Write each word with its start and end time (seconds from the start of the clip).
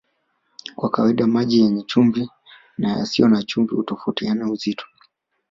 Kwa 0.75 0.89
kawaida 0.89 1.27
maji 1.27 1.59
yenye 1.59 1.83
chumvi 1.83 2.29
na 2.77 2.91
yasiyo 2.97 3.27
na 3.27 3.43
chumvi 3.43 3.75
hutofautiana 3.75 4.51
uzito 4.51 4.85